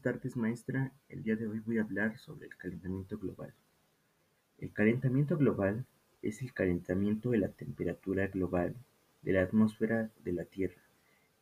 tardes, 0.00 0.36
maestra. 0.36 0.90
El 1.10 1.22
día 1.22 1.36
de 1.36 1.46
hoy 1.46 1.60
voy 1.60 1.76
a 1.76 1.82
hablar 1.82 2.18
sobre 2.18 2.46
el 2.46 2.56
calentamiento 2.56 3.18
global. 3.18 3.52
El 4.58 4.72
calentamiento 4.72 5.36
global 5.36 5.84
es 6.22 6.40
el 6.40 6.54
calentamiento 6.54 7.30
de 7.30 7.38
la 7.38 7.48
temperatura 7.48 8.26
global 8.28 8.74
de 9.20 9.32
la 9.32 9.42
atmósfera 9.42 10.10
de 10.24 10.32
la 10.32 10.44
Tierra, 10.44 10.80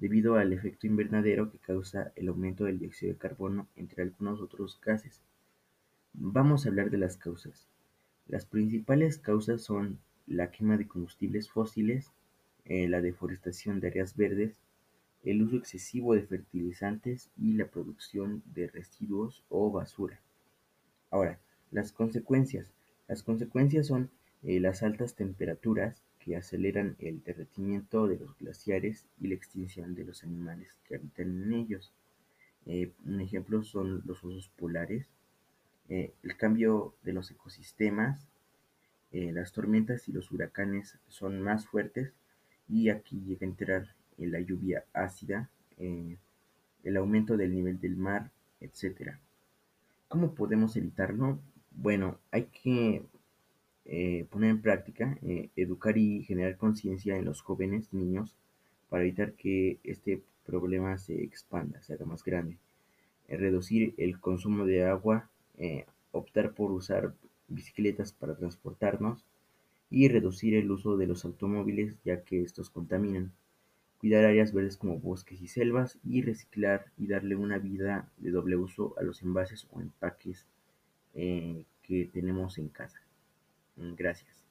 debido 0.00 0.35
al 0.35 0.53
efecto 0.53 0.89
invernadero 0.89 1.53
que 1.53 1.59
causa 1.59 2.12
el 2.17 2.27
aumento 2.27 2.64
del 2.64 2.81
dióxido 2.81 3.12
de 3.12 3.18
carbono, 3.18 3.68
entre 3.77 4.03
algunos 4.03 4.41
otros 4.41 4.80
gases. 4.80 5.23
Vamos 6.12 6.66
a 6.66 6.71
hablar 6.71 6.91
de 6.91 6.98
las 6.98 7.16
causas. 7.16 7.69
Las 8.27 8.46
principales 8.46 9.16
causas 9.16 9.63
son 9.63 10.00
la 10.27 10.50
quema 10.50 10.77
de 10.77 10.89
combustibles 10.89 11.49
fósiles, 11.49 12.11
eh, 12.64 12.89
la 12.89 13.00
deforestación 13.00 13.79
de 13.79 13.89
áreas 13.89 14.16
verdes, 14.16 14.61
el 15.25 15.43
uso 15.43 15.57
excesivo 15.57 16.14
de 16.14 16.23
fertilizantes 16.23 17.31
y 17.37 17.55
la 17.55 17.67
producción 17.67 18.43
de 18.55 18.69
residuos 18.69 19.43
o 19.49 19.71
basura. 19.71 20.21
Ahora, 21.11 21.39
las 21.71 21.93
consecuencias. 21.93 22.73
Las 23.09 23.23
consecuencias 23.23 23.87
son 23.87 24.11
eh, 24.43 24.61
las 24.61 24.83
altas 24.83 25.14
temperaturas 25.14 26.03
que 26.19 26.37
aceleran 26.37 26.97
el 26.99 27.23
derretimiento 27.23 28.07
de 28.07 28.19
los 28.19 28.37
glaciares 28.39 29.07
y 29.21 29.29
la 29.29 29.35
extinción 29.35 29.95
de 29.95 30.05
los 30.05 30.25
animales 30.25 30.79
que 30.87 30.97
habitan 30.97 31.43
en 31.43 31.53
ellos. 31.55 31.93
Eh, 32.67 32.92
un 33.05 33.20
ejemplo 33.20 33.62
son 33.62 34.03
los 34.05 34.22
osos 34.25 34.48
polares, 34.56 35.06
eh, 35.89 36.12
el 36.22 36.36
cambio 36.36 36.95
de 37.03 37.12
los 37.12 37.31
ecosistemas, 37.31 38.27
las 39.12 39.53
tormentas 39.53 40.09
y 40.09 40.12
los 40.12 40.33
huracanes 40.33 40.98
son 41.06 41.41
más 41.41 41.69
fuertes 41.69 42.12
y 42.69 42.88
aquí 42.88 43.20
llega 43.20 43.47
a 43.47 43.50
entrar 43.50 43.94
la 44.18 44.40
lluvia 44.40 44.84
ácida, 44.92 45.50
eh, 45.78 46.16
el 46.82 46.96
aumento 46.96 47.36
del 47.36 47.54
nivel 47.54 47.80
del 47.80 47.96
mar, 47.96 48.30
etc. 48.60 49.16
¿Cómo 50.08 50.34
podemos 50.34 50.76
evitarlo? 50.76 51.38
Bueno, 51.70 52.18
hay 52.30 52.44
que 52.44 53.02
eh, 53.86 54.26
poner 54.30 54.50
en 54.50 54.62
práctica, 54.62 55.18
eh, 55.22 55.50
educar 55.56 55.98
y 55.98 56.22
generar 56.24 56.56
conciencia 56.56 57.16
en 57.16 57.24
los 57.24 57.42
jóvenes, 57.42 57.92
niños, 57.92 58.34
para 58.88 59.02
evitar 59.02 59.32
que 59.32 59.78
este 59.82 60.22
problema 60.46 60.98
se 60.98 61.22
expanda, 61.22 61.82
se 61.82 61.94
haga 61.94 62.04
más 62.04 62.22
grande. 62.24 62.58
reducir 63.28 63.94
el 63.96 64.20
consumo 64.20 64.66
de 64.66 64.84
agua, 64.84 65.30
optar 66.12 66.52
por 66.52 66.70
usar 66.72 67.14
bicicletas 67.48 68.12
para 68.12 68.36
transportarnos 68.36 69.24
y 69.90 70.08
reducir 70.08 70.54
el 70.54 70.70
uso 70.70 70.96
de 70.96 71.06
los 71.06 71.24
automóviles 71.24 71.96
ya 72.04 72.22
que 72.22 72.42
estos 72.42 72.68
contaminan 72.68 73.32
cuidar 74.05 74.27
áreas 74.27 74.52
verdes 74.52 74.77
como 74.77 74.98
bosques 74.98 75.41
y 75.41 75.48
selvas 75.48 75.98
y 76.05 76.20
reciclar 76.20 76.92
y 76.98 77.06
darle 77.06 77.36
una 77.36 77.56
vida 77.56 78.06
de 78.19 78.33
doble 78.33 78.55
uso 78.55 78.94
a 78.98 79.02
los 79.02 79.22
envases 79.22 79.66
o 79.70 79.80
empaques 79.80 80.47
eh, 81.14 81.64
que 81.83 82.10
tenemos 82.12 82.58
en 82.58 82.69
casa. 82.69 83.00
Gracias. 83.77 84.44